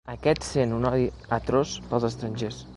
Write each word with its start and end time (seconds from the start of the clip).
Aquest 0.11 0.47
sent 0.47 0.73
un 0.77 0.87
odi 0.93 1.05
atroç 1.39 1.77
pels 1.93 2.11
estrangers. 2.13 2.63